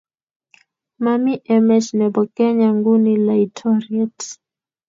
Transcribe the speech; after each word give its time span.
Mami 1.03 1.33
emet 1.55 1.85
nebo 1.99 2.21
Kenya 2.35 2.69
nguni 2.77 3.13
laitoriat 3.25 4.17